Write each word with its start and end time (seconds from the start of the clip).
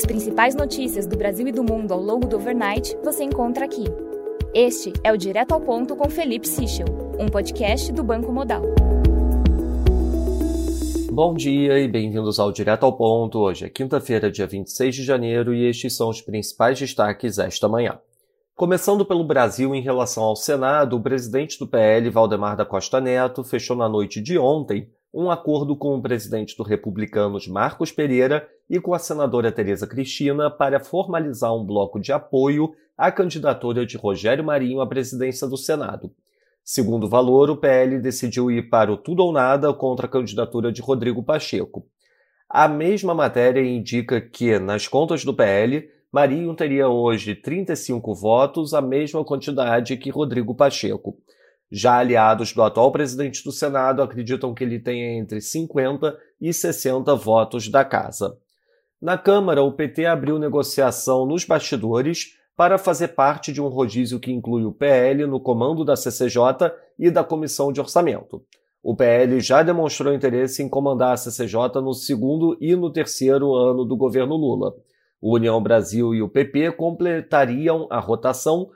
As 0.00 0.06
principais 0.06 0.54
notícias 0.54 1.06
do 1.06 1.14
Brasil 1.14 1.46
e 1.46 1.52
do 1.52 1.62
mundo 1.62 1.92
ao 1.92 2.00
longo 2.00 2.26
do 2.26 2.36
overnight 2.36 2.96
você 3.04 3.22
encontra 3.22 3.66
aqui. 3.66 3.84
Este 4.54 4.94
é 5.04 5.12
o 5.12 5.16
Direto 5.18 5.52
ao 5.52 5.60
Ponto 5.60 5.94
com 5.94 6.08
Felipe 6.08 6.48
Sichel, 6.48 6.86
um 7.18 7.26
podcast 7.26 7.92
do 7.92 8.02
Banco 8.02 8.32
Modal. 8.32 8.62
Bom 11.12 11.34
dia 11.34 11.78
e 11.78 11.86
bem-vindos 11.86 12.40
ao 12.40 12.50
Direto 12.50 12.86
ao 12.86 12.96
Ponto. 12.96 13.40
Hoje 13.40 13.66
é 13.66 13.68
quinta-feira, 13.68 14.30
dia 14.30 14.46
26 14.46 14.94
de 14.94 15.04
janeiro, 15.04 15.52
e 15.52 15.68
estes 15.68 15.94
são 15.94 16.08
os 16.08 16.22
principais 16.22 16.78
destaques 16.78 17.38
esta 17.38 17.68
manhã. 17.68 18.00
Começando 18.56 19.04
pelo 19.04 19.22
Brasil 19.22 19.74
em 19.74 19.82
relação 19.82 20.22
ao 20.22 20.34
Senado, 20.34 20.96
o 20.96 21.02
presidente 21.02 21.58
do 21.58 21.68
PL, 21.68 22.08
Valdemar 22.08 22.56
da 22.56 22.64
Costa 22.64 23.02
Neto, 23.02 23.44
fechou 23.44 23.76
na 23.76 23.86
noite 23.86 24.18
de 24.18 24.38
ontem 24.38 24.88
um 25.12 25.30
acordo 25.30 25.76
com 25.76 25.94
o 25.94 26.00
presidente 26.00 26.56
do 26.56 26.62
Republicanos, 26.62 27.46
Marcos 27.46 27.92
Pereira, 27.92 28.48
e 28.70 28.80
com 28.80 28.94
a 28.94 29.00
senadora 29.00 29.50
Tereza 29.50 29.84
Cristina 29.84 30.48
para 30.48 30.78
formalizar 30.78 31.52
um 31.52 31.66
bloco 31.66 31.98
de 31.98 32.12
apoio 32.12 32.72
à 32.96 33.10
candidatura 33.10 33.84
de 33.84 33.96
Rogério 33.96 34.44
Marinho 34.44 34.80
à 34.80 34.86
presidência 34.86 35.48
do 35.48 35.56
Senado. 35.56 36.12
Segundo 36.62 37.08
valor, 37.08 37.50
o 37.50 37.56
PL 37.56 37.98
decidiu 37.98 38.48
ir 38.48 38.70
para 38.70 38.92
o 38.92 38.96
tudo 38.96 39.24
ou 39.24 39.32
nada 39.32 39.74
contra 39.74 40.06
a 40.06 40.08
candidatura 40.08 40.70
de 40.70 40.80
Rodrigo 40.80 41.20
Pacheco. 41.20 41.84
A 42.48 42.68
mesma 42.68 43.12
matéria 43.12 43.60
indica 43.60 44.20
que, 44.20 44.56
nas 44.60 44.86
contas 44.86 45.24
do 45.24 45.34
PL, 45.34 45.90
Marinho 46.12 46.54
teria 46.54 46.88
hoje 46.88 47.34
35 47.34 48.14
votos, 48.14 48.72
a 48.72 48.80
mesma 48.80 49.24
quantidade 49.24 49.96
que 49.96 50.10
Rodrigo 50.10 50.54
Pacheco. 50.54 51.16
Já 51.72 51.98
aliados 51.98 52.52
do 52.52 52.62
atual 52.62 52.92
presidente 52.92 53.42
do 53.42 53.50
Senado 53.50 54.02
acreditam 54.02 54.54
que 54.54 54.62
ele 54.62 54.78
tenha 54.78 55.18
entre 55.18 55.40
50 55.40 56.16
e 56.40 56.52
60 56.52 57.14
votos 57.16 57.68
da 57.68 57.84
casa. 57.84 58.38
Na 59.00 59.16
Câmara, 59.16 59.62
o 59.62 59.72
PT 59.72 60.04
abriu 60.04 60.38
negociação 60.38 61.24
nos 61.24 61.44
bastidores 61.44 62.36
para 62.54 62.76
fazer 62.76 63.08
parte 63.08 63.50
de 63.50 63.62
um 63.62 63.68
rodízio 63.68 64.20
que 64.20 64.30
inclui 64.30 64.64
o 64.64 64.72
PL 64.72 65.24
no 65.24 65.40
comando 65.40 65.86
da 65.86 65.96
CCJ 65.96 66.70
e 66.98 67.10
da 67.10 67.24
Comissão 67.24 67.72
de 67.72 67.80
Orçamento. 67.80 68.44
O 68.82 68.94
PL 68.94 69.40
já 69.40 69.62
demonstrou 69.62 70.12
interesse 70.12 70.62
em 70.62 70.68
comandar 70.68 71.14
a 71.14 71.16
CCJ 71.16 71.80
no 71.82 71.94
segundo 71.94 72.58
e 72.60 72.76
no 72.76 72.92
terceiro 72.92 73.54
ano 73.54 73.86
do 73.86 73.96
governo 73.96 74.36
Lula. 74.36 74.74
O 75.18 75.34
União 75.34 75.62
Brasil 75.62 76.14
e 76.14 76.20
o 76.20 76.28
PP 76.28 76.72
completariam 76.72 77.86
a 77.88 77.98
rotação 77.98 78.68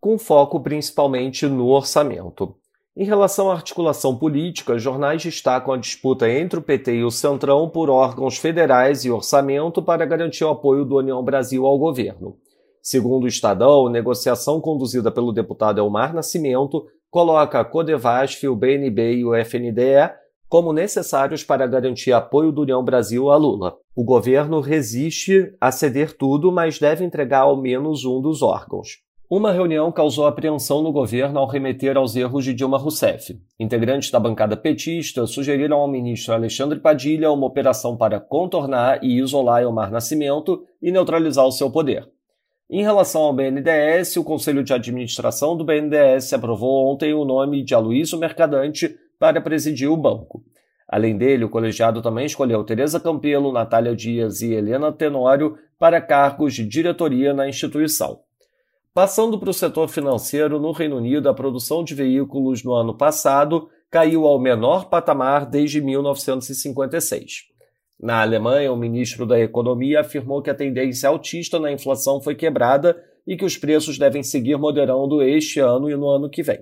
com 0.00 0.16
foco 0.16 0.60
principalmente 0.60 1.46
no 1.46 1.66
orçamento. 1.66 2.54
Em 2.96 3.04
relação 3.04 3.50
à 3.50 3.54
articulação 3.54 4.16
política, 4.16 4.78
jornais 4.78 5.20
destacam 5.20 5.74
a 5.74 5.76
disputa 5.76 6.30
entre 6.30 6.60
o 6.60 6.62
PT 6.62 6.94
e 6.94 7.04
o 7.04 7.10
Centrão 7.10 7.68
por 7.68 7.90
órgãos 7.90 8.38
federais 8.38 9.04
e 9.04 9.10
orçamento 9.10 9.82
para 9.82 10.06
garantir 10.06 10.44
o 10.44 10.50
apoio 10.50 10.84
do 10.84 10.98
União 10.98 11.20
Brasil 11.20 11.66
ao 11.66 11.76
governo. 11.76 12.36
Segundo 12.80 13.24
o 13.24 13.28
Estadão, 13.28 13.88
negociação 13.88 14.60
conduzida 14.60 15.10
pelo 15.10 15.32
deputado 15.32 15.80
Elmar 15.80 16.14
Nascimento 16.14 16.86
coloca 17.10 17.58
a 17.58 17.64
Codevasf, 17.64 18.46
o 18.46 18.54
BNB 18.54 19.14
e 19.14 19.24
o 19.24 19.34
FNDE 19.34 20.12
como 20.48 20.72
necessários 20.72 21.42
para 21.42 21.66
garantir 21.66 22.12
apoio 22.12 22.52
do 22.52 22.62
União 22.62 22.84
Brasil 22.84 23.28
a 23.28 23.36
Lula. 23.36 23.74
O 23.96 24.04
governo 24.04 24.60
resiste 24.60 25.52
a 25.60 25.72
ceder 25.72 26.16
tudo, 26.16 26.52
mas 26.52 26.78
deve 26.78 27.04
entregar 27.04 27.40
ao 27.40 27.60
menos 27.60 28.04
um 28.04 28.20
dos 28.20 28.40
órgãos. 28.40 29.02
Uma 29.36 29.50
reunião 29.50 29.90
causou 29.90 30.28
apreensão 30.28 30.80
no 30.80 30.92
governo 30.92 31.40
ao 31.40 31.48
remeter 31.48 31.96
aos 31.96 32.14
erros 32.14 32.44
de 32.44 32.54
Dilma 32.54 32.78
Rousseff. 32.78 33.36
Integrantes 33.58 34.08
da 34.08 34.20
bancada 34.20 34.56
petista 34.56 35.26
sugeriram 35.26 35.78
ao 35.78 35.88
ministro 35.88 36.34
Alexandre 36.34 36.78
Padilha 36.78 37.32
uma 37.32 37.44
operação 37.44 37.96
para 37.96 38.20
contornar 38.20 39.02
e 39.02 39.18
isolar 39.18 39.60
Elmar 39.60 39.90
Nascimento 39.90 40.64
e 40.80 40.92
neutralizar 40.92 41.44
o 41.44 41.50
seu 41.50 41.68
poder. 41.68 42.08
Em 42.70 42.82
relação 42.82 43.22
ao 43.22 43.32
BNDES, 43.32 44.18
o 44.18 44.22
Conselho 44.22 44.62
de 44.62 44.72
Administração 44.72 45.56
do 45.56 45.64
BNDES 45.64 46.32
aprovou 46.32 46.92
ontem 46.92 47.12
o 47.12 47.24
nome 47.24 47.64
de 47.64 47.74
Aloysio 47.74 48.20
Mercadante 48.20 48.94
para 49.18 49.40
presidir 49.40 49.90
o 49.90 49.96
banco. 49.96 50.44
Além 50.88 51.18
dele, 51.18 51.44
o 51.44 51.50
colegiado 51.50 52.00
também 52.00 52.26
escolheu 52.26 52.62
Tereza 52.62 53.00
Campelo, 53.00 53.52
Natália 53.52 53.96
Dias 53.96 54.42
e 54.42 54.52
Helena 54.52 54.92
Tenório 54.92 55.58
para 55.76 56.00
cargos 56.00 56.54
de 56.54 56.64
diretoria 56.64 57.34
na 57.34 57.48
instituição. 57.48 58.20
Passando 58.94 59.36
para 59.40 59.50
o 59.50 59.52
setor 59.52 59.88
financeiro, 59.88 60.60
no 60.60 60.70
Reino 60.70 60.98
Unido, 60.98 61.28
a 61.28 61.34
produção 61.34 61.82
de 61.82 61.96
veículos 61.96 62.62
no 62.62 62.72
ano 62.74 62.96
passado 62.96 63.68
caiu 63.90 64.24
ao 64.24 64.38
menor 64.38 64.88
patamar 64.88 65.46
desde 65.46 65.80
1956. 65.80 67.46
Na 68.00 68.22
Alemanha, 68.22 68.72
o 68.72 68.76
ministro 68.76 69.26
da 69.26 69.36
Economia 69.36 70.02
afirmou 70.02 70.40
que 70.40 70.48
a 70.48 70.54
tendência 70.54 71.08
altista 71.08 71.58
na 71.58 71.72
inflação 71.72 72.20
foi 72.22 72.36
quebrada 72.36 72.96
e 73.26 73.36
que 73.36 73.44
os 73.44 73.56
preços 73.56 73.98
devem 73.98 74.22
seguir 74.22 74.56
moderando 74.56 75.20
este 75.24 75.58
ano 75.58 75.90
e 75.90 75.96
no 75.96 76.08
ano 76.08 76.30
que 76.30 76.44
vem. 76.44 76.60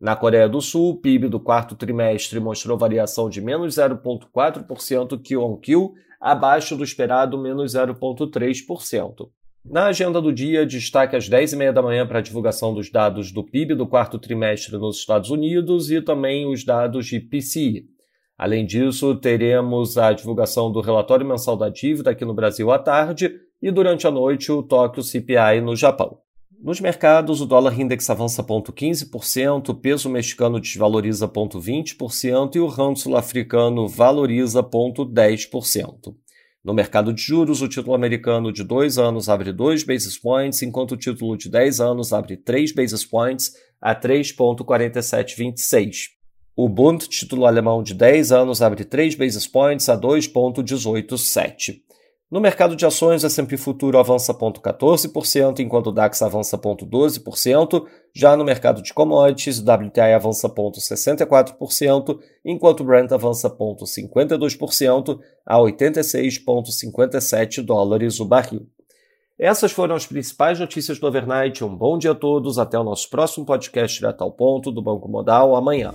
Na 0.00 0.16
Coreia 0.16 0.48
do 0.48 0.60
Sul, 0.60 0.90
o 0.90 1.00
PIB 1.00 1.28
do 1.28 1.38
quarto 1.38 1.76
trimestre 1.76 2.40
mostrou 2.40 2.76
variação 2.76 3.30
de 3.30 3.40
menos 3.40 3.76
0,4% 3.76 5.22
Q-on-Q, 5.22 5.92
abaixo 6.20 6.76
do 6.76 6.82
esperado 6.82 7.38
menos 7.38 7.76
0,3%. 7.76 9.28
Na 9.64 9.86
agenda 9.86 10.20
do 10.20 10.32
dia, 10.32 10.66
destaque 10.66 11.14
às 11.14 11.28
10h30 11.30 11.72
da 11.72 11.80
manhã 11.80 12.04
para 12.04 12.18
a 12.18 12.22
divulgação 12.22 12.74
dos 12.74 12.90
dados 12.90 13.30
do 13.30 13.44
PIB 13.44 13.76
do 13.76 13.86
quarto 13.86 14.18
trimestre 14.18 14.76
nos 14.76 14.98
Estados 14.98 15.30
Unidos 15.30 15.88
e 15.88 16.02
também 16.02 16.50
os 16.50 16.64
dados 16.64 17.06
de 17.06 17.20
PCI. 17.20 17.84
Além 18.36 18.66
disso, 18.66 19.14
teremos 19.14 19.96
a 19.96 20.12
divulgação 20.12 20.72
do 20.72 20.80
relatório 20.80 21.24
mensal 21.24 21.56
da 21.56 21.68
dívida 21.68 22.10
aqui 22.10 22.24
no 22.24 22.34
Brasil 22.34 22.72
à 22.72 22.78
tarde 22.78 23.32
e 23.62 23.70
durante 23.70 24.04
a 24.04 24.10
noite 24.10 24.50
o 24.50 24.64
Tóquio 24.64 25.00
CPI 25.00 25.60
no 25.62 25.76
Japão. 25.76 26.18
Nos 26.60 26.80
mercados, 26.80 27.40
o 27.40 27.46
dólar 27.46 27.78
index 27.78 28.10
avança 28.10 28.42
0,15%, 28.42 29.68
o 29.68 29.74
peso 29.74 30.08
mexicano 30.08 30.60
desvaloriza 30.60 31.28
0,20% 31.28 32.56
e 32.56 32.60
o 32.60 32.66
rand 32.66 32.96
sul-africano 32.96 33.86
valoriza 33.86 34.60
0,10%. 34.62 36.14
No 36.64 36.72
mercado 36.72 37.12
de 37.12 37.20
juros, 37.20 37.60
o 37.60 37.68
título 37.68 37.92
americano 37.92 38.52
de 38.52 38.62
2 38.62 38.96
anos 38.96 39.28
abre 39.28 39.52
2 39.52 39.82
basis 39.82 40.16
points, 40.16 40.62
enquanto 40.62 40.92
o 40.92 40.96
título 40.96 41.36
de 41.36 41.50
10 41.50 41.80
anos 41.80 42.12
abre 42.12 42.36
3 42.36 42.72
basis 42.72 43.04
points 43.04 43.52
a 43.80 43.96
3,4726. 43.96 46.10
O 46.54 46.68
Bund, 46.68 47.08
título 47.08 47.46
alemão 47.46 47.82
de 47.82 47.94
10 47.94 48.30
anos, 48.30 48.62
abre 48.62 48.84
3 48.84 49.16
basis 49.16 49.48
points 49.48 49.88
a 49.88 49.96
2,187. 49.96 51.82
No 52.32 52.40
mercado 52.40 52.74
de 52.74 52.84
ações, 52.86 53.22
o 53.22 53.26
S&P 53.26 53.58
Futuro 53.58 53.98
avança 53.98 54.32
0,14%, 54.32 55.60
enquanto 55.60 55.88
o 55.88 55.92
DAX 55.92 56.22
avança 56.22 56.56
0,12%. 56.56 57.84
Já 58.14 58.34
no 58.38 58.42
mercado 58.42 58.80
de 58.80 58.94
commodities, 58.94 59.58
o 59.58 59.70
WTI 59.70 60.14
avança 60.14 60.48
0,64%, 60.48 62.18
enquanto 62.42 62.80
o 62.80 62.84
Brent 62.84 63.12
avança 63.12 63.50
0,52% 63.50 65.20
a 65.44 65.58
86,57 65.58 67.62
dólares 67.62 68.18
o 68.18 68.24
barril. 68.24 68.66
Essas 69.38 69.70
foram 69.70 69.94
as 69.94 70.06
principais 70.06 70.58
notícias 70.58 70.98
do 70.98 71.06
Overnight. 71.06 71.62
Um 71.62 71.76
bom 71.76 71.98
dia 71.98 72.12
a 72.12 72.14
todos. 72.14 72.58
Até 72.58 72.78
o 72.78 72.84
nosso 72.84 73.10
próximo 73.10 73.44
podcast 73.44 73.98
direto 73.98 74.22
ao 74.22 74.32
ponto 74.32 74.72
do 74.72 74.80
Banco 74.80 75.06
Modal 75.06 75.54
amanhã. 75.54 75.92